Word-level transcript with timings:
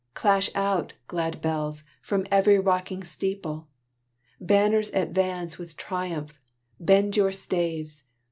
Clash 0.15 0.49
out, 0.55 0.93
glad 1.07 1.41
bells, 1.43 1.83
from 2.01 2.25
every 2.31 2.57
rocking 2.57 3.03
steeple! 3.03 3.67
Banners, 4.39 4.89
adance 4.93 5.59
with 5.59 5.77
triumph, 5.77 6.33
bend 6.79 7.15
your 7.15 7.31
staves! 7.31 8.05